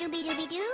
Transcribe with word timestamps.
Dooby 0.00 0.20
dooby 0.26 0.46
doo. 0.52 0.70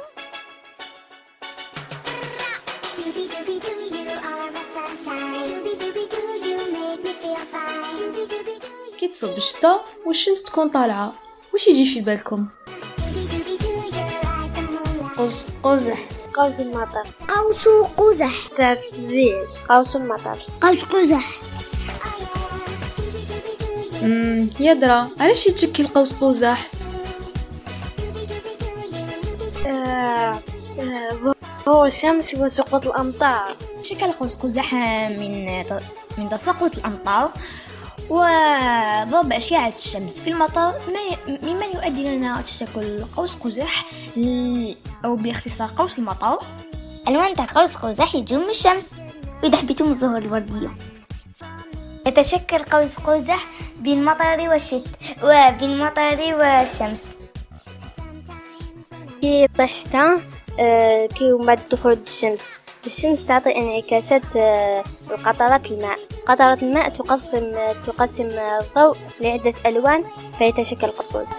Dooby 2.97 3.25
dooby 3.33 3.57
doo, 3.65 3.83
you 3.97 4.05
are 4.31 4.51
my 4.57 4.65
sunshine. 4.75 5.49
Dooby 5.51 5.73
dooby 5.81 6.05
doo, 6.13 6.31
you 6.47 6.59
make 6.75 7.03
me 7.05 7.13
feel 7.23 7.43
fine. 7.53 7.97
Dooby 8.01 8.25
dooby 8.33 8.57
doo. 8.63 8.97
كي 9.01 9.09
تصب 9.09 9.37
الشتا 9.37 9.81
والشمس 10.07 10.43
تكون 10.43 10.69
طالعة 10.69 11.15
واش 11.53 11.67
يجي 11.69 11.95
في 11.95 12.01
بالكم 12.01 12.47
Dooby 12.67 13.33
dooby 13.33 13.63
doo, 13.63 13.69
you're 13.97 14.23
like 14.23 14.55
the 14.55 14.63
moonlight. 14.63 15.19
قوس 15.19 15.37
قزح 15.63 15.99
قوس 16.35 16.61
المطر 16.61 17.05
قوس 17.29 17.69
قزح 17.97 18.49
ترسيل 18.49 19.41
قوس 19.69 19.97
المطر 19.97 20.39
قوس 20.63 20.85
قزح 20.85 21.41
Oh 24.03 24.61
يا 24.61 24.73
درا 24.75 25.11
علاش 25.21 25.47
يتشكل 25.47 25.87
قوس 25.87 26.13
قزح 26.15 26.71
ضوء 31.67 31.87
الشمس 31.87 32.35
وسقوط 32.35 32.87
الأمطار. 32.87 33.57
شكل 33.83 34.13
قوس 34.13 34.35
قزح 34.35 34.75
من 35.09 35.63
من 36.19 36.29
تساقط 36.29 36.79
الأمطار 36.79 37.31
وضرب 38.11 39.33
أشعة 39.33 39.73
الشمس 39.75 40.21
في 40.21 40.31
المطر 40.31 40.73
ما 40.73 41.37
مما 41.43 41.65
يؤدي 41.65 42.17
لنا 42.17 42.41
تشكل 42.41 43.05
قوس 43.05 43.35
قزح 43.35 43.85
أو 45.05 45.17
باختصار 45.17 45.71
قوس 45.77 45.99
المطر 45.99 46.39
ألوان 47.09 47.35
تاع 47.35 47.47
قوس 47.55 47.77
قزح 47.77 48.15
يجوا 48.15 48.39
من 48.39 48.51
الشمس 48.51 48.99
ويحبطوا 49.43 49.87
من 49.87 49.93
الزهور 49.93 50.19
الوردية. 50.19 50.71
يتشكل 52.07 52.59
قوس 52.59 52.97
قزح 52.97 53.47
بين 53.81 53.99
المطر 53.99 54.49
والشت 54.49 54.87
وبين 55.23 55.71
المطر 55.71 56.35
والشمس. 56.35 57.15
كي 59.21 59.43
يطيح 59.43 59.71
آه، 60.61 61.07
كي 61.07 61.33
بعد 61.33 61.59
دخول 61.71 61.93
الشمس. 62.07 62.43
الشمس 62.87 63.27
تعطي 63.27 63.57
انعكاسات 63.57 64.37
آه، 64.37 64.85
لقطرات 65.11 65.71
الماء. 65.71 65.99
قطرات 66.27 66.63
الماء 66.63 66.89
تقسم 66.89 67.53
تقسم 67.87 68.29
الضوء 68.29 68.97
لعدة 69.21 69.55
ألوان 69.67 70.03
فيتشكل 70.39 70.87
قوس 70.87 71.09
قزح 71.09 71.37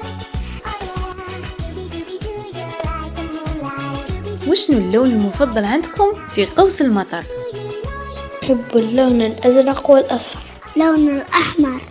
وشنو 4.47 4.77
اللون 4.77 5.05
المفضل 5.09 5.65
عندكم 5.65 6.13
في 6.13 6.45
قوس 6.45 6.81
المطر؟ 6.81 7.23
أحب 8.43 8.65
اللون 8.75 9.21
الأزرق 9.21 9.89
والأصفر. 9.89 10.39
لون 10.75 11.09
الأحمر. 11.09 11.81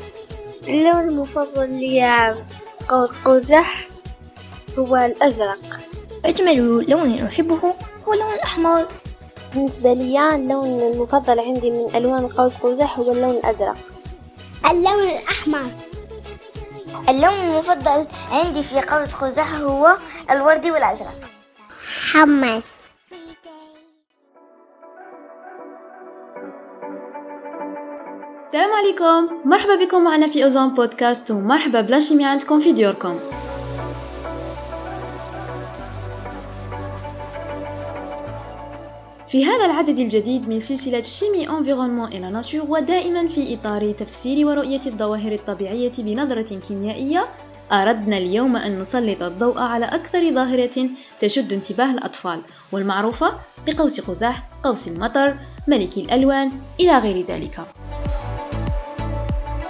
اللون 0.69 1.09
المفضل 1.09 1.71
لي 1.71 2.35
قوس 2.89 3.11
قزح 3.25 3.89
هو 4.79 4.97
الأزرق. 4.97 5.76
أجمل 6.27 6.85
لون 6.89 7.19
أحبه 7.19 7.75
هو 8.09 8.13
اللون 8.13 8.35
الأحمر. 8.35 8.87
بالنسبة 9.55 9.93
لي 9.93 10.35
اللون 10.35 10.81
المفضل 10.81 11.41
عندي 11.41 11.71
من 11.71 11.95
ألوان 11.95 12.29
قوس 12.29 12.57
قزح 12.57 12.99
هو 12.99 13.13
اللون 13.13 13.31
الأزرق. 13.31 13.75
اللون 14.71 15.03
الأحمر. 15.03 15.67
اللون 17.09 17.35
المفضل 17.35 18.07
عندي 18.33 18.63
في 18.63 18.81
قوس 18.81 19.15
قزح 19.15 19.55
هو 19.55 19.97
الوردي 20.31 20.71
والأزرق. 20.71 21.21
حمر. 22.13 22.63
السلام 28.47 28.73
عليكم. 28.73 29.49
مرحبا 29.49 29.85
بكم 29.85 30.05
معنا 30.05 30.33
في 30.33 30.45
أوزون 30.45 30.75
بودكاست. 30.75 31.31
ومرحبا 31.31 31.81
ب 31.81 31.86
la 31.86 31.96
chimie 31.96 32.25
عندكم 32.25 32.61
في 32.61 32.73
دياركم. 32.73 33.15
في 39.31 39.45
هذا 39.45 39.65
العدد 39.65 39.99
الجديد 39.99 40.49
من 40.49 40.61
سلسلة 40.61 41.03
chimie, 41.03 41.49
environnement 41.49 42.01
et 42.01 42.09
la 42.09 42.31
nature 42.31 42.61
ودائما 42.69 43.29
في 43.29 43.55
إطار 43.55 43.93
تفسير 43.93 44.47
ورؤية 44.47 44.81
الظواهر 44.87 45.33
الطبيعية 45.33 45.93
بنظرة 45.99 46.61
كيميائية 46.69 47.27
أردنا 47.73 48.19
اليوم 48.19 48.57
أن 48.57 48.81
نسلط 48.81 49.23
الضوء 49.23 49.59
على 49.59 49.87
أكثر 49.87 50.31
ظاهرة 50.33 50.89
تشد 51.21 51.53
انتباه 51.53 51.91
الأطفال 51.91 52.41
والمعروفة 52.73 53.33
بقوس 53.67 54.01
قزح، 54.01 54.43
قوس 54.65 54.89
المطر، 54.89 55.35
ملك 55.69 55.97
الألوان 55.97 56.53
إلى 56.81 56.99
غير 56.99 57.27
ذلك. 57.27 57.61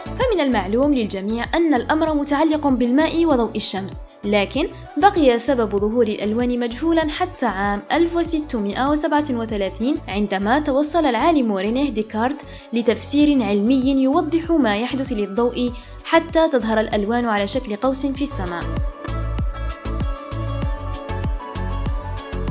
فمن 0.04 0.40
المعلوم 0.40 0.94
للجميع 0.94 1.44
أن 1.54 1.74
الأمر 1.74 2.14
متعلق 2.14 2.68
بالماء 2.68 3.26
وضوء 3.26 3.56
الشمس، 3.56 4.05
لكن 4.24 4.68
بقي 4.96 5.38
سبب 5.38 5.76
ظهور 5.76 6.06
الألوان 6.06 6.60
مجهولا 6.60 7.08
حتى 7.08 7.46
عام 7.46 7.82
1637 7.92 9.96
عندما 10.08 10.60
توصل 10.60 11.06
العالم 11.06 11.52
رينيه 11.52 11.90
ديكارت 11.90 12.36
لتفسير 12.72 13.42
علمي 13.42 14.02
يوضح 14.02 14.50
ما 14.50 14.76
يحدث 14.76 15.12
للضوء 15.12 15.72
حتى 16.04 16.48
تظهر 16.48 16.80
الألوان 16.80 17.24
على 17.24 17.46
شكل 17.46 17.76
قوس 17.76 18.06
في 18.06 18.24
السماء. 18.24 18.64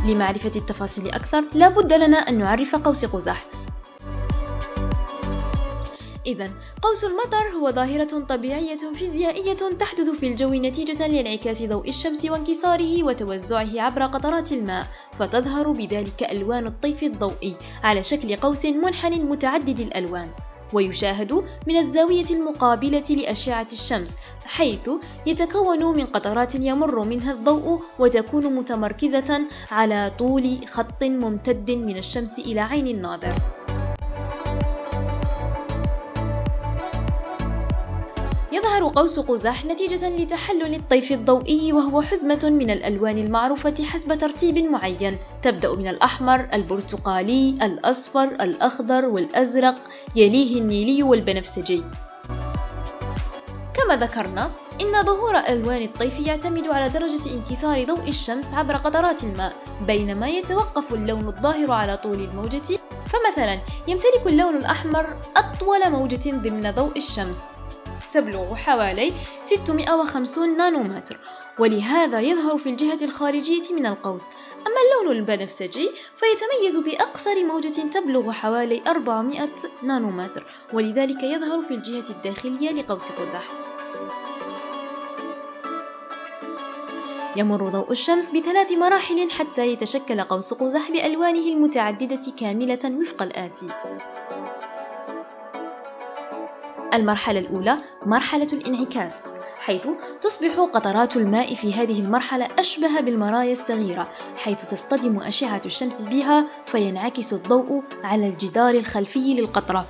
لمعرفة 0.06 0.52
التفاصيل 0.56 1.10
أكثر 1.10 1.44
لا 1.54 1.70
بد 1.70 1.94
لنا 1.94 2.18
أن 2.18 2.38
نعرف 2.38 2.76
قوس 2.76 3.06
قزح 3.06 3.46
إذا 6.26 6.50
قوس 6.82 7.04
المطر 7.04 7.58
هو 7.58 7.72
ظاهرة 7.72 8.26
طبيعية 8.30 8.78
فيزيائية 8.94 9.54
تحدث 9.54 10.10
في 10.20 10.28
الجو 10.28 10.54
نتيجة 10.54 11.08
لانعكاس 11.08 11.64
ضوء 11.64 11.90
الشمس 11.90 12.26
وانكساره 12.26 13.04
وتوزعه 13.04 13.82
عبر 13.82 14.04
قطرات 14.04 14.52
الماء 14.52 14.88
فتظهر 15.20 15.72
بذلك 15.72 16.24
ألوان 16.24 16.68
الطيف 16.68 17.04
الضوئي 17.04 17.56
على 17.84 18.04
شكل 18.04 18.36
قوس 18.36 18.66
منحن 18.66 19.14
متعدد 19.14 19.80
الألوان. 19.80 20.30
ويشاهد 20.74 21.34
من 21.68 21.78
الزاوية 21.78 22.30
المقابلة 22.30 23.04
لأشعة 23.10 23.68
الشمس 23.72 24.10
حيث 24.46 24.90
يتكون 25.26 25.86
من 25.98 26.06
قطرات 26.06 26.56
يمر 26.56 27.04
منها 27.04 27.32
الضوء 27.32 27.80
وتكون 28.00 28.56
متمركزة 28.56 29.42
على 29.72 30.12
طول 30.20 30.58
خط 30.68 31.04
ممتد 31.04 31.72
من 31.72 31.98
الشمس 31.98 32.40
إلى 32.40 32.62
عين 32.62 32.88
الناظر. 32.88 33.65
يظهر 38.56 38.88
قوس 38.88 39.20
قزح 39.20 39.66
نتيجة 39.66 40.10
لتحلل 40.10 40.76
الطيف 40.76 41.12
الضوئي 41.12 41.74
وهو 41.74 42.02
حزمة 42.02 42.40
من 42.44 42.72
الألوان 42.72 43.18
المعروفة 43.18 43.84
حسب 43.84 44.18
ترتيب 44.18 44.58
معين. 44.58 45.18
تبدأ 45.44 45.76
من 45.76 45.88
الأحمر، 45.88 46.48
البرتقالي، 46.54 47.58
الأصفر، 47.62 48.24
الأخضر 48.24 49.06
والأزرق 49.06 49.76
يليه 50.16 50.62
النيلي 50.62 51.04
والبنفسجي. 51.04 51.84
كما 53.74 53.96
ذكرنا 53.96 54.50
إن 54.82 55.04
ظهور 55.04 55.38
ألوان 55.38 55.82
الطيف 55.82 56.20
يعتمد 56.20 56.68
على 56.68 56.90
درجة 56.90 57.34
انكسار 57.34 57.84
ضوء 57.84 58.10
الشمس 58.10 58.54
عبر 58.54 58.76
قطرات 58.78 59.24
الماء. 59.24 59.54
بينما 59.88 60.28
يتوقف 60.28 60.94
اللون 60.94 61.28
الظاهر 61.28 61.72
على 61.72 61.98
طول 61.98 62.16
الموجة 62.16 62.80
فمثلا 63.06 63.60
يمتلك 63.88 64.24
اللون 64.26 64.56
الأحمر 64.58 65.06
أطول 65.38 65.92
موجة 65.92 66.32
ضمن 66.32 66.72
ضوء 66.72 66.98
الشمس. 66.98 67.42
تبلغ 68.16 68.56
حوالي 68.56 69.14
650 69.46 70.58
نانومتر. 70.58 71.20
ولهذا 71.60 72.20
يظهر 72.20 72.58
في 72.58 72.70
الجهة 72.70 72.98
الخارجية 73.02 73.74
من 73.74 73.86
القوس. 73.86 74.24
أما 74.68 74.76
اللون 74.86 75.18
البنفسجي 75.18 75.92
فيتميز 76.20 76.78
بأقصر 76.78 77.44
موجة 77.44 77.82
تبلغ 77.94 78.32
حوالي 78.32 78.82
400 78.88 79.50
نانومتر. 79.84 80.46
ولذلك 80.74 81.24
يظهر 81.24 81.64
في 81.68 81.74
الجهة 81.74 82.10
الداخلية 82.10 82.72
لقوس 82.72 83.12
قزح. 83.12 83.44
يمر 87.36 87.70
ضوء 87.70 87.92
الشمس 87.92 88.32
بثلاث 88.32 88.72
مراحل 88.72 89.32
حتى 89.32 89.68
يتشكل 89.68 90.22
قوس 90.22 90.54
قزح 90.54 90.92
بألوانه 90.92 91.48
المتعددة 91.54 92.32
كاملة 92.40 92.80
وفق 93.02 93.22
الآتي. 93.22 93.68
المرحلة 96.94 97.40
الأولى 97.40 97.78
مرحلة 98.06 98.48
الانعكاس 98.54 99.14
حيث 99.60 99.88
تصبح 100.22 100.60
قطرات 100.60 101.18
الماء 101.18 101.56
في 101.56 101.74
هذه 101.74 102.00
المرحلة 102.00 102.48
أشبه 102.60 103.02
بالمرايا 103.02 103.52
الصغيرة 103.52 104.08
حيث 104.38 104.66
تصطدم 104.66 105.20
أشعة 105.20 105.62
الشمس 105.66 106.02
بها 106.02 106.46
فينعكس 106.66 107.34
الضوء 107.34 107.84
على 108.04 108.28
الجدار 108.30 108.74
الخلفي 108.74 109.34
للقطرة 109.34 109.86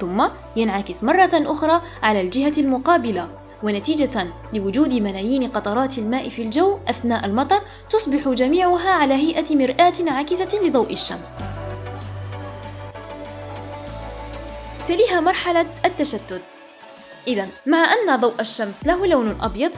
ثم 0.00 0.24
ينعكس 0.56 1.04
مرة 1.04 1.30
أخرى 1.34 1.82
على 2.02 2.20
الجهة 2.20 2.52
المقابلة 2.58 3.28
ونتيجة 3.62 4.26
لوجود 4.52 4.88
ملايين 4.88 5.50
قطرات 5.50 5.98
الماء 5.98 6.28
في 6.28 6.42
الجو 6.42 6.78
أثناء 6.88 7.26
المطر 7.26 7.60
تصبح 7.90 8.28
جميعها 8.28 8.90
على 8.90 9.14
هيئة 9.14 9.56
مرآة 9.56 10.10
عاكسة 10.10 10.62
لضوء 10.62 10.92
الشمس. 10.92 11.32
تليها 14.88 15.20
مرحلة 15.20 15.66
التشتت. 15.84 16.42
إذا 17.28 17.48
مع 17.66 17.78
أن 17.78 18.20
ضوء 18.20 18.40
الشمس 18.40 18.86
له 18.86 19.06
لون 19.06 19.36
أبيض 19.42 19.70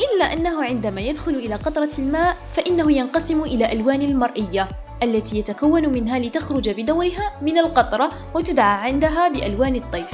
إلا 0.00 0.32
أنه 0.32 0.64
عندما 0.64 1.00
يدخل 1.00 1.32
إلى 1.32 1.54
قطرة 1.54 1.90
الماء 1.98 2.36
فإنه 2.56 2.92
ينقسم 2.92 3.42
إلى 3.42 3.72
ألوان 3.72 4.02
المرئية 4.02 4.68
التي 5.02 5.38
يتكون 5.38 5.88
منها 5.88 6.18
لتخرج 6.18 6.70
بدورها 6.70 7.32
من 7.42 7.58
القطرة 7.58 8.10
وتدعى 8.34 8.90
عندها 8.90 9.28
بألوان 9.28 9.76
الطيف. 9.76 10.08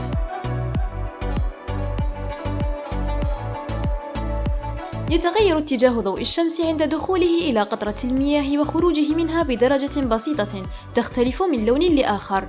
يتغير 5.11 5.58
اتجاه 5.58 6.00
ضوء 6.00 6.20
الشمس 6.20 6.61
عند 6.61 6.82
دخوله 6.82 7.50
إلى 7.50 7.62
قطرة 7.62 7.96
المياه 8.05 8.61
وخروجه 8.61 9.14
منها 9.14 9.43
بدرجة 9.43 10.00
بسيطة 10.00 10.62
تختلف 10.94 11.43
من 11.43 11.67
لون 11.67 11.82
لآخر. 11.82 12.49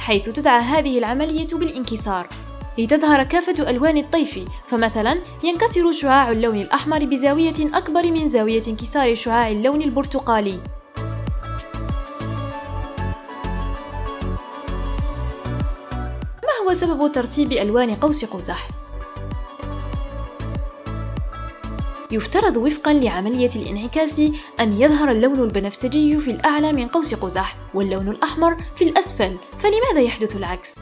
حيث 0.00 0.28
تدعى 0.28 0.60
هذه 0.60 0.98
العملية 0.98 1.48
بالانكسار 1.48 2.28
لتظهر 2.78 3.22
كافة 3.22 3.70
ألوان 3.70 3.96
الطيف 3.96 4.38
فمثلا 4.68 5.20
ينكسر 5.44 5.92
شعاع 5.92 6.30
اللون 6.30 6.60
الأحمر 6.60 7.04
بزاوية 7.04 7.54
أكبر 7.74 8.02
من 8.02 8.28
زاوية 8.28 8.62
انكسار 8.68 9.14
شعاع 9.14 9.50
اللون 9.50 9.82
البرتقالي 9.82 10.60
ما 16.42 16.66
هو 16.66 16.72
سبب 16.72 17.12
ترتيب 17.12 17.52
ألوان 17.52 17.94
قوس 17.94 18.24
قزح؟ 18.24 18.79
يفترض 22.10 22.56
وفقا 22.56 22.92
لعملية 22.92 23.50
الانعكاس 23.56 24.20
أن 24.60 24.80
يظهر 24.80 25.10
اللون 25.10 25.40
البنفسجي 25.40 26.20
في 26.20 26.30
الأعلى 26.30 26.72
من 26.72 26.88
قوس 26.88 27.14
قزح 27.14 27.56
واللون 27.74 28.08
الأحمر 28.08 28.56
في 28.78 28.84
الأسفل 28.84 29.36
فلماذا 29.62 30.00
يحدث 30.00 30.36
العكس؟ 30.36 30.74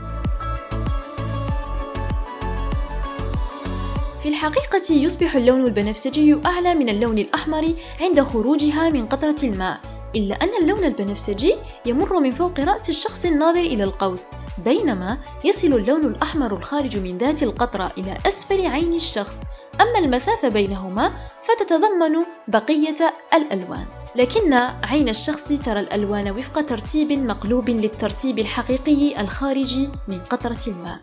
في 4.22 4.28
الحقيقة 4.28 4.94
يصبح 4.94 5.36
اللون 5.36 5.64
البنفسجي 5.64 6.40
أعلى 6.46 6.74
من 6.74 6.88
اللون 6.88 7.18
الأحمر 7.18 7.74
عند 8.00 8.20
خروجها 8.20 8.90
من 8.90 9.06
قطرة 9.06 9.36
الماء 9.42 9.80
إلا 10.16 10.34
أن 10.34 10.62
اللون 10.62 10.84
البنفسجي 10.84 11.54
يمر 11.86 12.20
من 12.20 12.30
فوق 12.30 12.60
رأس 12.60 12.88
الشخص 12.88 13.24
الناظر 13.24 13.60
إلى 13.60 13.84
القوس 13.84 14.24
بينما 14.64 15.18
يصل 15.44 15.66
اللون 15.66 16.04
الأحمر 16.04 16.56
الخارج 16.56 16.96
من 16.96 17.18
ذات 17.18 17.42
القطرة 17.42 17.90
إلى 17.98 18.16
أسفل 18.26 18.66
عين 18.66 18.94
الشخص 18.94 19.38
أما 19.80 19.98
المسافة 19.98 20.48
بينهما 20.48 21.12
فتتضمن 21.48 22.24
بقية 22.48 23.12
الألوان. 23.34 23.86
لكن 24.16 24.54
عين 24.82 25.08
الشخص 25.08 25.48
ترى 25.48 25.80
الألوان 25.80 26.30
وفق 26.30 26.60
ترتيب 26.60 27.12
مقلوب 27.12 27.70
للترتيب 27.70 28.38
الحقيقي 28.38 29.20
الخارجي 29.20 29.88
من 30.08 30.18
قطرة 30.18 30.58
الماء. 30.66 30.98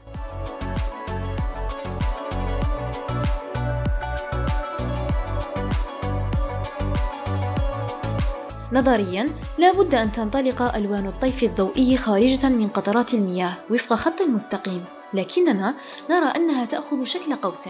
نظريا 8.72 9.30
لا 9.58 9.72
بد 9.72 9.96
أن 9.96 10.12
تنطلق 10.12 10.76
ألوان 10.76 11.08
الطيف 11.08 11.44
الضوئي 11.44 11.98
خارجة 11.98 12.50
من 12.50 12.68
قطرات 12.68 13.14
المياه 13.14 13.54
وفق 13.72 13.94
خط 13.94 14.22
مستقيم. 14.22 14.86
لكننا 15.14 15.76
نرى 16.10 16.26
أنها 16.26 16.66
تأخذ 16.66 17.04
شكل 17.04 17.36
قوس. 17.36 17.70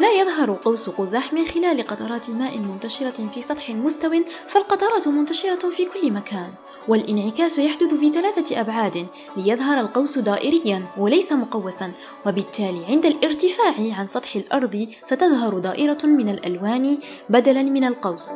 لا 0.00 0.12
يظهر 0.12 0.52
قوس 0.52 0.90
قزح 0.90 1.32
من 1.32 1.44
خلال 1.44 1.86
قطرات 1.86 2.30
ماء 2.30 2.58
منتشرة 2.58 3.28
في 3.34 3.42
سطح 3.42 3.70
مستو 3.70 4.22
فالقطرات 4.48 5.08
منتشرة 5.08 5.70
في 5.70 5.84
كل 5.84 6.12
مكان. 6.12 6.52
والانعكاس 6.88 7.58
يحدث 7.58 7.94
في 7.94 8.12
ثلاثة 8.12 8.60
أبعاد 8.60 9.06
ليظهر 9.36 9.80
القوس 9.80 10.18
دائريا 10.18 10.84
وليس 10.98 11.32
مقوسا 11.32 11.92
وبالتالي 12.26 12.84
عند 12.88 13.06
الارتفاع 13.06 13.74
عن 13.98 14.06
سطح 14.06 14.36
الأرض 14.36 14.88
ستظهر 15.04 15.58
دائرة 15.58 16.06
من 16.06 16.28
الألوان 16.28 16.98
بدلا 17.28 17.62
من 17.62 17.84
القوس. 17.84 18.30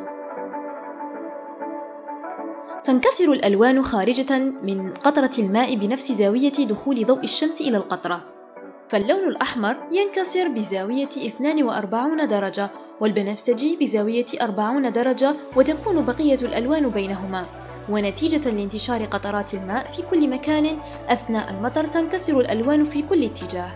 تنكسر 2.84 3.32
الألوان 3.32 3.84
خارجة 3.84 4.38
من 4.38 4.94
قطرة 4.94 5.30
الماء 5.38 5.76
بنفس 5.76 6.12
زاوية 6.12 6.52
دخول 6.52 7.06
ضوء 7.06 7.24
الشمس 7.24 7.60
إلى 7.60 7.76
القطرة. 7.76 8.37
فاللون 8.90 9.28
الأحمر 9.28 9.76
ينكسر 9.92 10.48
بزاوية 10.48 11.08
42 11.26 12.28
درجة 12.28 12.70
والبنفسجي 13.00 13.76
بزاوية 13.80 14.26
40 14.42 14.92
درجة 14.92 15.34
وتكون 15.56 16.04
بقية 16.04 16.38
الألوان 16.42 16.88
بينهما. 16.88 17.46
ونتيجة 17.88 18.50
لانتشار 18.50 19.04
قطرات 19.04 19.54
الماء 19.54 19.92
في 19.92 20.02
كل 20.02 20.28
مكان 20.30 20.78
أثناء 21.08 21.50
المطر 21.50 21.86
تنكسر 21.86 22.40
الألوان 22.40 22.90
في 22.90 23.02
كل 23.02 23.24
اتجاه. 23.24 23.70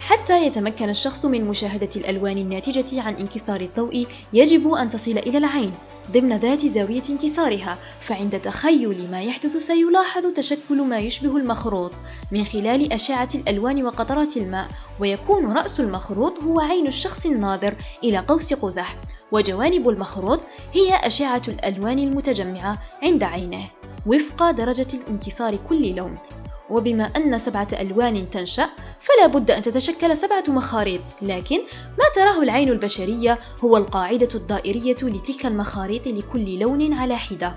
حتى 0.00 0.46
يتمكن 0.46 0.88
الشخص 0.88 1.24
من 1.24 1.44
مشاهدة 1.44 1.88
الألوان 1.96 2.38
الناتجة 2.38 3.02
عن 3.02 3.14
انكسار 3.14 3.60
الضوء 3.60 4.06
يجب 4.32 4.72
أن 4.72 4.90
تصل 4.90 5.18
إلى 5.18 5.38
العين. 5.38 5.72
ضمن 6.12 6.36
ذات 6.36 6.66
زاوية 6.66 7.02
انكسارها 7.10 7.78
فعند 8.00 8.40
تخيل 8.40 9.10
ما 9.10 9.22
يحدث 9.22 9.56
سيلاحظ 9.56 10.26
تشكل 10.26 10.82
ما 10.82 10.98
يشبه 10.98 11.36
المخروط 11.36 11.92
من 12.32 12.44
خلال 12.44 12.92
أشعة 12.92 13.28
الألوان 13.34 13.84
وقطرات 13.84 14.36
الماء 14.36 14.68
ويكون 15.00 15.52
رأس 15.52 15.80
المخروط 15.80 16.42
هو 16.42 16.60
عين 16.60 16.86
الشخص 16.86 17.26
الناظر 17.26 17.74
إلى 18.04 18.18
قوس 18.18 18.54
قزح 18.54 18.96
وجوانب 19.32 19.88
المخروط 19.88 20.40
هي 20.72 21.06
أشعة 21.06 21.42
الألوان 21.48 21.98
المتجمعة 21.98 22.78
عند 23.02 23.22
عينه. 23.22 23.68
وفق 24.06 24.50
درجة 24.50 24.98
انكسار 25.10 25.56
كل 25.68 25.94
لون. 25.94 26.18
وبما 26.70 27.04
أن 27.04 27.38
سبعة 27.38 27.68
ألوان 27.80 28.30
تنشأ 28.30 28.68
فلا 29.06 29.26
بد 29.26 29.50
أن 29.50 29.62
تتشكل 29.62 30.16
سبعة 30.16 30.44
مخاريط 30.48 31.00
لكن 31.22 31.58
ما 31.98 32.04
تراه 32.14 32.42
العين 32.42 32.68
البشرية 32.68 33.38
هو 33.64 33.76
القاعدة 33.76 34.28
الدائرية 34.34 34.96
لتلك 35.02 35.46
المخاريط 35.46 36.06
لكل 36.06 36.58
لون 36.58 36.92
على 36.92 37.16
حدة. 37.16 37.56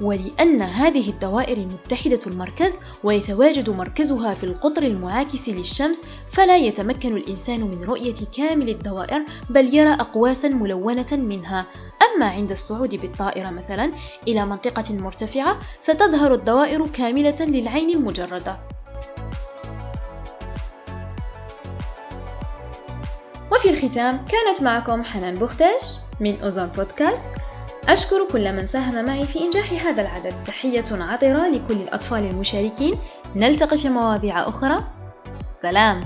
ولأن 0.00 0.62
هذه 0.62 1.10
الدوائر 1.10 1.58
متحدة 1.58 2.20
المركز 2.26 2.74
ويتواجد 3.04 3.70
مركزها 3.70 4.34
في 4.34 4.44
القطر 4.44 4.82
المعاكس 4.82 5.48
للشمس 5.48 6.00
فلا 6.32 6.56
يتمكن 6.56 7.16
الإنسان 7.16 7.60
من 7.60 7.84
رؤية 7.84 8.14
كامل 8.36 8.68
الدوائر 8.68 9.22
بل 9.50 9.74
يرى 9.74 9.92
أقواسا 9.92 10.48
ملونة 10.48 11.12
منها. 11.12 11.66
أما 12.02 12.26
عند 12.26 12.50
الصعود 12.50 12.90
بالطائرة 12.90 13.50
مثلا 13.50 13.92
إلى 14.28 14.46
منطقة 14.46 14.94
مرتفعة 14.94 15.58
ستظهر 15.80 16.34
الدوائر 16.34 16.86
كاملة 16.86 17.36
للعين 17.40 17.90
المجردة. 17.90 18.79
وفي 23.52 23.70
الختام 23.70 24.16
كانت 24.16 24.62
معكم 24.62 25.04
حنان 25.04 25.34
بختاش 25.34 25.82
من 26.20 26.40
أوزون 26.40 26.66
بودكاست. 26.66 27.20
أشكر 27.88 28.28
كل 28.32 28.52
من 28.52 28.66
ساهم 28.66 29.04
معي 29.04 29.26
في 29.26 29.40
إنجاح 29.40 29.86
هذا 29.86 30.02
العدد. 30.02 30.34
تحية 30.46 30.84
عطرة 30.90 31.48
لكل 31.48 31.74
الأطفال 31.74 32.26
المشاركين. 32.26 32.94
نلتقي 33.36 33.78
في 33.78 33.88
مواضيع 33.88 34.48
أخرى. 34.48 34.84
سلام. 35.62 36.00